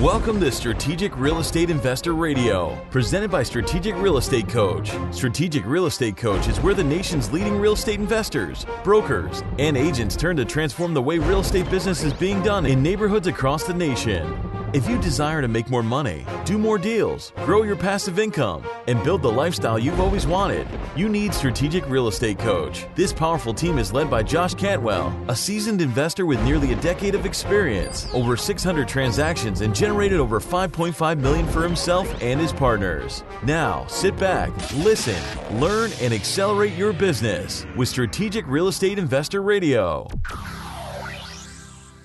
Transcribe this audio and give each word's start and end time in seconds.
Welcome 0.00 0.38
to 0.42 0.52
Strategic 0.52 1.18
Real 1.18 1.40
Estate 1.40 1.70
Investor 1.70 2.12
Radio, 2.12 2.80
presented 2.88 3.32
by 3.32 3.42
Strategic 3.42 3.96
Real 3.96 4.18
Estate 4.18 4.48
Coach. 4.48 4.92
Strategic 5.10 5.66
Real 5.66 5.86
Estate 5.86 6.16
Coach 6.16 6.46
is 6.46 6.60
where 6.60 6.72
the 6.72 6.84
nation's 6.84 7.32
leading 7.32 7.58
real 7.58 7.72
estate 7.72 7.98
investors, 7.98 8.64
brokers, 8.84 9.42
and 9.58 9.76
agents 9.76 10.14
turn 10.14 10.36
to 10.36 10.44
transform 10.44 10.94
the 10.94 11.02
way 11.02 11.18
real 11.18 11.40
estate 11.40 11.68
business 11.68 12.04
is 12.04 12.12
being 12.12 12.40
done 12.44 12.64
in 12.64 12.80
neighborhoods 12.80 13.26
across 13.26 13.64
the 13.64 13.74
nation. 13.74 14.47
If 14.74 14.86
you 14.86 15.00
desire 15.00 15.40
to 15.40 15.48
make 15.48 15.70
more 15.70 15.82
money, 15.82 16.26
do 16.44 16.58
more 16.58 16.76
deals, 16.76 17.32
grow 17.46 17.62
your 17.62 17.74
passive 17.74 18.18
income, 18.18 18.62
and 18.86 19.02
build 19.02 19.22
the 19.22 19.32
lifestyle 19.32 19.78
you've 19.78 19.98
always 19.98 20.26
wanted, 20.26 20.68
you 20.94 21.08
need 21.08 21.32
Strategic 21.32 21.88
Real 21.88 22.06
Estate 22.06 22.38
Coach. 22.38 22.84
This 22.94 23.10
powerful 23.10 23.54
team 23.54 23.78
is 23.78 23.94
led 23.94 24.10
by 24.10 24.22
Josh 24.22 24.52
Cantwell, 24.52 25.18
a 25.28 25.34
seasoned 25.34 25.80
investor 25.80 26.26
with 26.26 26.42
nearly 26.42 26.74
a 26.74 26.80
decade 26.82 27.14
of 27.14 27.24
experience, 27.24 28.12
over 28.12 28.36
600 28.36 28.86
transactions, 28.86 29.62
and 29.62 29.74
generated 29.74 30.20
over 30.20 30.38
5.5 30.38 31.18
million 31.18 31.46
for 31.46 31.62
himself 31.62 32.06
and 32.20 32.38
his 32.38 32.52
partners. 32.52 33.24
Now, 33.44 33.86
sit 33.86 34.18
back, 34.18 34.50
listen, 34.74 35.16
learn, 35.58 35.92
and 36.02 36.12
accelerate 36.12 36.74
your 36.74 36.92
business 36.92 37.64
with 37.74 37.88
Strategic 37.88 38.46
Real 38.46 38.68
Estate 38.68 38.98
Investor 38.98 39.40
Radio. 39.40 40.08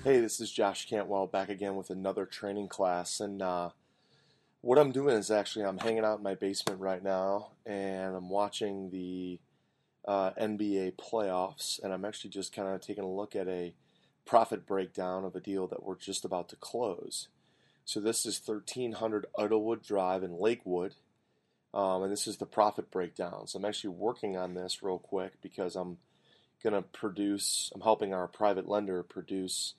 Hey, 0.04 0.20
this 0.20 0.38
is 0.38 0.52
Josh 0.52 0.86
Cantwell 0.86 1.26
back 1.26 1.48
again 1.48 1.76
with 1.76 1.88
another 1.88 2.26
training 2.26 2.68
class. 2.68 3.20
And 3.20 3.40
uh, 3.40 3.70
what 4.60 4.78
I'm 4.78 4.92
doing 4.92 5.16
is 5.16 5.30
actually 5.30 5.64
I'm 5.64 5.78
hanging 5.78 6.04
out 6.04 6.18
in 6.18 6.22
my 6.22 6.34
basement 6.34 6.78
right 6.78 7.02
now 7.02 7.52
and 7.64 8.14
I'm 8.14 8.28
watching 8.28 8.90
the 8.90 9.40
uh, 10.06 10.32
NBA 10.32 10.96
playoffs. 10.96 11.82
And 11.82 11.90
I'm 11.90 12.04
actually 12.04 12.28
just 12.28 12.54
kind 12.54 12.68
of 12.68 12.82
taking 12.82 13.02
a 13.02 13.10
look 13.10 13.34
at 13.34 13.48
a 13.48 13.72
profit 14.26 14.66
breakdown 14.66 15.24
of 15.24 15.34
a 15.36 15.40
deal 15.40 15.66
that 15.68 15.82
we're 15.82 15.96
just 15.96 16.26
about 16.26 16.50
to 16.50 16.56
close. 16.56 17.28
So 17.86 17.98
this 17.98 18.26
is 18.26 18.38
1300 18.44 19.24
Idlewood 19.38 19.82
Drive 19.82 20.22
in 20.22 20.38
Lakewood. 20.38 20.96
Um, 21.72 22.02
and 22.02 22.12
this 22.12 22.26
is 22.26 22.36
the 22.36 22.44
profit 22.44 22.90
breakdown. 22.90 23.46
So 23.46 23.58
I'm 23.58 23.64
actually 23.64 23.94
working 23.94 24.36
on 24.36 24.52
this 24.52 24.82
real 24.82 24.98
quick 24.98 25.40
because 25.40 25.74
I'm 25.74 25.96
going 26.62 26.74
to 26.74 26.82
produce, 26.82 27.72
I'm 27.74 27.80
helping 27.80 28.12
our 28.12 28.28
private 28.28 28.68
lender 28.68 29.02
produce 29.02 29.72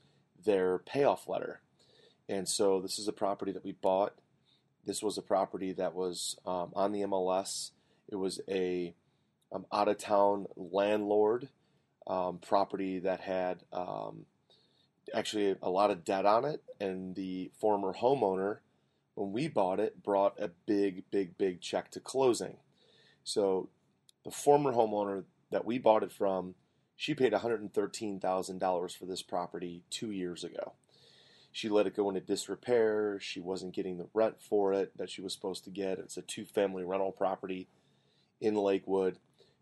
their 0.46 0.80
payoff 0.80 1.28
letter. 1.28 1.62
And 2.28 2.48
so 2.48 2.80
this 2.82 2.98
is 2.98 3.08
a 3.08 3.14
property 3.14 3.52
that 3.52 3.64
we 3.64 3.74
bought. 3.74 4.14
This 4.86 5.02
was 5.02 5.18
a 5.18 5.22
property 5.22 5.74
that 5.74 5.94
was 5.94 6.38
um, 6.46 6.72
on 6.76 6.92
the 6.92 7.02
MLS. 7.02 7.72
It 8.08 8.16
was 8.16 8.40
a 8.50 8.94
um, 9.52 9.66
out 9.72 9.88
of 9.88 9.98
town 9.98 10.48
landlord 10.56 11.50
um, 12.08 12.40
property 12.40 13.00
that 13.00 13.22
had 13.22 13.64
um, 13.74 14.26
actually 15.14 15.56
a 15.62 15.70
lot 15.70 15.92
of 15.92 16.04
debt 16.04 16.26
on 16.26 16.46
it. 16.46 16.62
And 16.80 17.16
the 17.16 17.52
former 17.60 17.94
homeowner, 17.94 18.60
when 19.16 19.32
we 19.32 19.48
bought 19.48 19.80
it, 19.80 20.04
brought 20.04 20.40
a 20.40 20.50
big, 20.66 21.10
big, 21.12 21.38
big 21.38 21.62
check 21.62 21.92
to 21.92 22.00
closing. 22.00 22.58
So 23.24 23.70
the 24.24 24.32
former 24.32 24.74
homeowner 24.74 25.24
that 25.52 25.66
we 25.66 25.78
bought 25.78 26.04
it 26.04 26.12
from 26.12 26.56
she 26.96 27.14
paid 27.14 27.34
$113,000 27.34 28.98
for 28.98 29.06
this 29.06 29.22
property 29.22 29.84
two 29.90 30.12
years 30.12 30.44
ago. 30.44 30.74
She 31.52 31.70
let 31.70 31.88
it 31.88 31.96
go 31.96 32.10
into 32.10 32.22
disrepair. 32.22 33.18
She 33.22 33.40
wasn't 33.40 33.74
getting 33.74 33.98
the 33.98 34.08
rent 34.14 34.42
for 34.42 34.74
it 34.74 34.98
that 34.98 35.10
she 35.10 35.22
was 35.22 35.34
supposed 35.34 35.64
to 35.64 35.70
get. 35.70 36.00
It's 36.00 36.18
a 36.18 36.22
two 36.22 36.46
family 36.46 36.84
rental 36.84 37.12
property 37.12 37.70
in 38.42 38.56
Lakewood. 38.56 39.20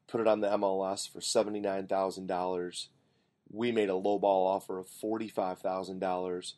Put 0.08 0.22
it 0.22 0.28
on 0.28 0.42
the 0.42 0.50
MLS 0.50 1.08
for 1.08 1.20
$79,000. 1.20 2.88
We 3.52 3.72
made 3.72 3.90
a 3.90 3.94
lowball 3.94 4.48
offer 4.48 4.80
of 4.80 4.88
$45,000. 4.88 6.54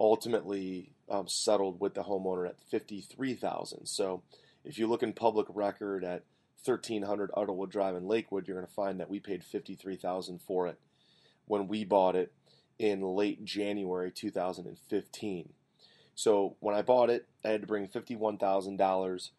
Ultimately, 0.00 0.92
um, 1.10 1.28
settled 1.28 1.80
with 1.80 1.94
the 1.94 2.04
homeowner 2.04 2.48
at 2.48 2.60
53,000. 2.60 3.86
So, 3.86 4.22
if 4.64 4.78
you 4.78 4.86
look 4.86 5.02
in 5.02 5.12
public 5.12 5.46
record 5.50 6.04
at 6.04 6.24
1300 6.64 7.30
Idlewood 7.36 7.70
Drive 7.70 7.94
in 7.94 8.06
Lakewood, 8.06 8.46
you're 8.46 8.56
going 8.56 8.66
to 8.66 8.72
find 8.72 9.00
that 9.00 9.10
we 9.10 9.20
paid 9.20 9.44
53000 9.44 10.40
for 10.40 10.66
it 10.66 10.78
when 11.46 11.68
we 11.68 11.84
bought 11.84 12.16
it 12.16 12.32
in 12.78 13.00
late 13.02 13.44
January 13.44 14.10
2015. 14.10 15.48
So 16.14 16.56
when 16.60 16.74
I 16.74 16.82
bought 16.82 17.10
it, 17.10 17.26
I 17.44 17.48
had 17.48 17.60
to 17.60 17.66
bring 17.66 17.88
$51,000 17.88 19.30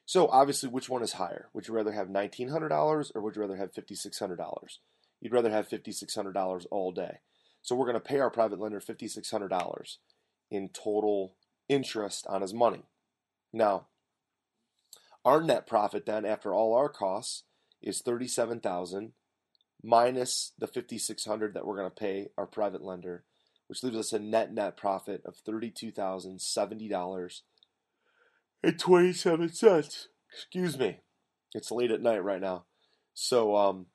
So 0.06 0.28
obviously, 0.28 0.68
which 0.68 0.90
one 0.90 1.02
is 1.02 1.14
higher? 1.14 1.48
Would 1.54 1.66
you 1.66 1.72
rather 1.74 1.92
have 1.92 2.08
$1,900 2.08 3.10
or 3.14 3.22
would 3.22 3.36
you 3.36 3.42
rather 3.42 3.56
have 3.56 3.72
$5,600? 3.72 4.78
You'd 5.20 5.32
rather 5.32 5.50
have 5.50 5.68
$5,600 5.68 6.66
all 6.70 6.92
day. 6.92 7.20
So 7.62 7.74
we're 7.74 7.86
going 7.86 7.94
to 7.94 8.00
pay 8.00 8.20
our 8.20 8.30
private 8.30 8.60
lender 8.60 8.80
$5,600 8.80 9.96
in 10.54 10.68
total 10.68 11.34
interest 11.68 12.26
on 12.28 12.42
his 12.42 12.54
money. 12.54 12.84
Now, 13.52 13.87
our 15.25 15.42
net 15.42 15.66
profit 15.66 16.06
then 16.06 16.25
after 16.25 16.52
all 16.52 16.75
our 16.75 16.88
costs 16.88 17.44
is 17.82 18.00
37,000 18.00 19.12
minus 19.82 20.52
the 20.58 20.66
5600 20.66 21.54
that 21.54 21.66
we're 21.66 21.76
going 21.76 21.90
to 21.90 21.94
pay 21.94 22.28
our 22.38 22.46
private 22.46 22.82
lender, 22.82 23.25
which 23.66 23.82
leaves 23.82 23.96
us 23.96 24.12
a 24.12 24.18
net 24.18 24.52
net 24.52 24.76
profit 24.76 25.23
of 25.25 25.37
$32,070 25.46 27.40
and 28.62 28.78
27 28.78 29.52
cents. 29.52 30.08
Excuse 30.32 30.78
me. 30.78 31.00
It's 31.54 31.70
late 31.70 31.90
at 31.90 32.02
night 32.02 32.25
right 32.25 32.40
now. 32.40 32.64
So 33.12 33.54
um 33.56 33.87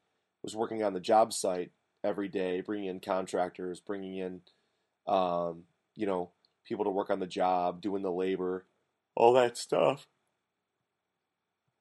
was 0.43 0.57
working 0.57 0.83
on 0.83 0.95
the 0.95 1.00
job 1.00 1.35
site 1.35 1.73
every 2.03 2.29
day, 2.29 2.62
bringing 2.62 2.89
in 2.89 3.00
contractors, 3.00 3.81
bringing 3.81 4.17
in, 4.17 4.41
um, 5.07 5.65
you 5.95 6.07
know, 6.07 6.31
people 6.65 6.87
to 6.87 6.91
work 6.91 7.11
on 7.11 7.21
the 7.21 7.27
job, 7.27 7.83
doing 7.83 8.03
the 8.03 8.11
labor, 8.11 8.65
all 9.15 9.35
that 9.35 9.59
stuff. 9.59 10.07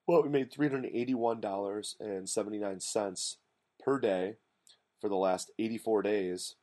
Well, 0.06 0.22
we 0.22 0.28
made 0.28 0.52
$381.79 0.52 3.36
per 3.82 3.98
day 3.98 4.36
for 5.00 5.08
the 5.08 5.16
last 5.16 5.50
84 5.58 6.02
days. 6.02 6.56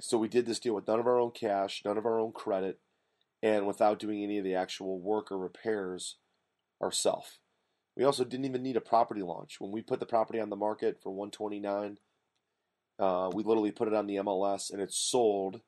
So 0.00 0.16
we 0.16 0.28
did 0.28 0.46
this 0.46 0.58
deal 0.58 0.74
with 0.74 0.88
none 0.88 1.00
of 1.00 1.06
our 1.06 1.18
own 1.18 1.32
cash, 1.32 1.82
none 1.84 1.98
of 1.98 2.06
our 2.06 2.18
own 2.18 2.32
credit, 2.32 2.80
and 3.42 3.66
without 3.66 3.98
doing 3.98 4.22
any 4.22 4.38
of 4.38 4.44
the 4.44 4.54
actual 4.54 5.00
work 5.00 5.30
or 5.30 5.38
repairs 5.38 6.16
ourselves. 6.82 7.38
We 7.96 8.04
also 8.04 8.24
didn't 8.24 8.46
even 8.46 8.62
need 8.62 8.76
a 8.76 8.80
property 8.80 9.22
launch. 9.22 9.56
When 9.60 9.72
we 9.72 9.82
put 9.82 10.00
the 10.00 10.06
property 10.06 10.40
on 10.40 10.50
the 10.50 10.56
market 10.56 11.00
for 11.02 11.10
129, 11.10 11.98
uh, 12.98 13.30
we 13.32 13.42
literally 13.42 13.70
put 13.70 13.88
it 13.88 13.94
on 13.94 14.06
the 14.06 14.16
MLS 14.16 14.70
and 14.70 14.80
it 14.80 14.92
sold 14.92 15.60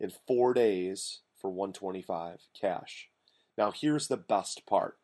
in 0.00 0.10
four 0.26 0.54
days 0.54 1.20
for 1.40 1.50
125 1.50 2.40
cash. 2.58 3.08
Now 3.56 3.72
here's 3.72 4.08
the 4.08 4.16
best 4.16 4.66
part. 4.66 4.98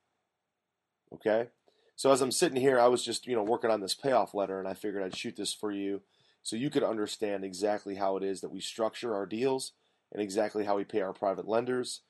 Okay? 1.13 1.49
So 1.95 2.11
as 2.11 2.21
I'm 2.21 2.31
sitting 2.31 2.59
here, 2.59 2.79
I 2.79 2.87
was 2.87 3.05
just, 3.05 3.27
you 3.27 3.35
know, 3.35 3.43
working 3.43 3.71
on 3.71 3.79
this 3.79 3.95
payoff 3.95 4.33
letter 4.33 4.59
and 4.59 4.67
I 4.67 4.73
figured 4.73 5.03
I'd 5.03 5.15
shoot 5.15 5.37
this 5.37 5.53
for 5.53 5.71
you 5.71 6.01
so 6.41 6.55
you 6.55 6.69
could 6.69 6.83
understand 6.83 7.45
exactly 7.45 7.95
how 7.95 8.17
it 8.17 8.23
is 8.23 8.41
that 8.41 8.51
we 8.51 8.59
structure 8.59 9.15
our 9.15 9.25
deals 9.25 9.71
and 10.11 10.21
exactly 10.21 10.65
how 10.65 10.75
we 10.75 10.83
pay 10.83 11.01
our 11.01 11.13
private 11.13 11.47
lenders 11.47 12.01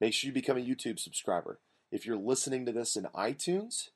make 0.00 0.14
sure 0.14 0.28
you 0.28 0.32
become 0.32 0.56
a 0.56 0.60
YouTube 0.62 0.98
subscriber. 0.98 1.60
If 1.90 2.06
you're 2.06 2.16
listening 2.16 2.64
to 2.64 2.72
this 2.72 2.96
in 2.96 3.04
iTunes, 3.14 3.90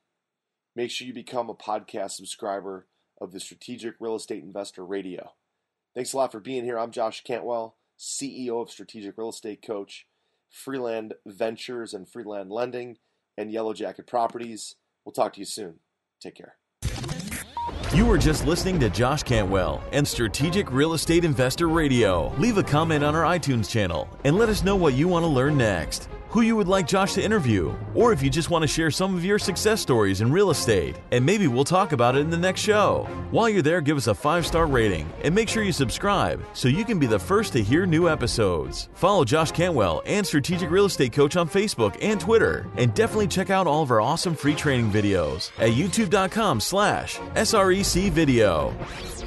make 0.74 0.90
sure 0.90 1.06
you 1.06 1.14
become 1.14 1.48
a 1.48 1.54
podcast 1.54 2.10
subscriber 2.10 2.86
of 3.22 3.32
the 3.32 3.40
Strategic 3.40 3.94
Real 3.98 4.16
Estate 4.16 4.44
Investor 4.44 4.84
Radio. 4.84 5.32
Thanks 5.94 6.12
a 6.12 6.18
lot 6.18 6.30
for 6.30 6.40
being 6.40 6.64
here. 6.64 6.78
I'm 6.78 6.90
Josh 6.90 7.24
Cantwell, 7.24 7.76
CEO 7.98 8.60
of 8.60 8.70
Strategic 8.70 9.16
Real 9.16 9.30
Estate 9.30 9.66
Coach, 9.66 10.06
Freeland 10.50 11.14
Ventures 11.24 11.94
and 11.94 12.06
Freeland 12.06 12.52
Lending, 12.52 12.98
and 13.38 13.50
Yellow 13.50 13.72
Jacket 13.72 14.06
Properties. 14.06 14.74
We'll 15.06 15.14
talk 15.14 15.32
to 15.32 15.40
you 15.40 15.46
soon. 15.46 15.76
Take 16.20 16.34
care. 16.34 16.56
You 17.96 18.04
were 18.04 18.18
just 18.18 18.46
listening 18.46 18.78
to 18.80 18.90
Josh 18.90 19.22
Cantwell 19.22 19.82
and 19.90 20.06
Strategic 20.06 20.70
Real 20.70 20.92
Estate 20.92 21.24
Investor 21.24 21.70
Radio. 21.70 22.30
Leave 22.36 22.58
a 22.58 22.62
comment 22.62 23.02
on 23.02 23.14
our 23.14 23.22
iTunes 23.22 23.70
channel 23.70 24.06
and 24.24 24.36
let 24.36 24.50
us 24.50 24.62
know 24.62 24.76
what 24.76 24.92
you 24.92 25.08
want 25.08 25.22
to 25.22 25.28
learn 25.28 25.56
next 25.56 26.10
who 26.36 26.42
you 26.42 26.54
would 26.54 26.68
like 26.68 26.86
Josh 26.86 27.14
to 27.14 27.22
interview, 27.22 27.74
or 27.94 28.12
if 28.12 28.22
you 28.22 28.28
just 28.28 28.50
want 28.50 28.60
to 28.60 28.68
share 28.68 28.90
some 28.90 29.14
of 29.14 29.24
your 29.24 29.38
success 29.38 29.80
stories 29.80 30.20
in 30.20 30.30
real 30.30 30.50
estate, 30.50 30.94
and 31.10 31.24
maybe 31.24 31.48
we'll 31.48 31.64
talk 31.64 31.92
about 31.92 32.14
it 32.14 32.18
in 32.18 32.28
the 32.28 32.36
next 32.36 32.60
show. 32.60 33.08
While 33.30 33.48
you're 33.48 33.62
there, 33.62 33.80
give 33.80 33.96
us 33.96 34.06
a 34.06 34.14
five 34.14 34.46
star 34.46 34.66
rating 34.66 35.10
and 35.24 35.34
make 35.34 35.48
sure 35.48 35.62
you 35.62 35.72
subscribe 35.72 36.44
so 36.52 36.68
you 36.68 36.84
can 36.84 36.98
be 36.98 37.06
the 37.06 37.18
first 37.18 37.54
to 37.54 37.62
hear 37.62 37.86
new 37.86 38.06
episodes. 38.06 38.90
Follow 38.92 39.24
Josh 39.24 39.50
Cantwell 39.50 40.02
and 40.04 40.26
Strategic 40.26 40.70
Real 40.70 40.84
Estate 40.84 41.14
Coach 41.14 41.36
on 41.36 41.48
Facebook 41.48 41.96
and 42.02 42.20
Twitter, 42.20 42.66
and 42.76 42.92
definitely 42.92 43.28
check 43.28 43.48
out 43.48 43.66
all 43.66 43.82
of 43.82 43.90
our 43.90 44.02
awesome 44.02 44.34
free 44.34 44.54
training 44.54 44.90
videos 44.90 45.50
at 45.58 45.70
youtube.com 45.70 46.60
slash 46.60 47.16
SREC 47.16 48.10
video. 48.10 48.76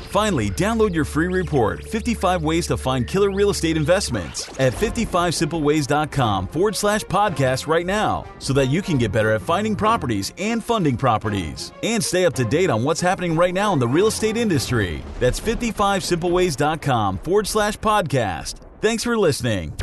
Finally, 0.10 0.50
download 0.50 0.96
your 0.96 1.06
free 1.06 1.28
report 1.28 1.84
55 1.84 2.42
Ways 2.42 2.66
to 2.68 2.78
Find 2.78 3.08
Killer 3.08 3.30
Real 3.30 3.52
Estate 3.52 3.78
Investments 3.78 4.50
at 4.60 4.74
55simpleways.com 4.74 6.48
forward 6.48 6.76
slash 6.76 7.04
podcast 7.04 7.68
right 7.68 7.86
now 7.86 8.26
so 8.40 8.52
that 8.54 8.68
you 8.68 8.82
can 8.82 8.98
get 8.98 9.12
better 9.12 9.32
at 9.34 9.42
finding 9.42 9.76
properties 9.76 10.34
and 10.40 10.64
funding 10.64 10.98
properties 10.98 11.72
and 11.84 12.04
stay 12.04 12.26
up 12.26 12.34
to 12.34 12.44
date 12.44 12.72
on 12.72 12.84
what's 12.84 13.02
happening 13.02 13.36
right 13.36 13.54
now 13.54 13.72
in 13.72 13.78
the 13.78 13.88
real 13.88 14.08
estate 14.08 14.36
industry. 14.36 15.04
That's 15.20 15.40
55simpleways.com 15.40 17.20
forward 17.20 17.46
slash 17.46 17.78
podcast. 17.78 18.56
Thanks 18.82 19.04
for 19.04 19.16
listening. 19.16 19.74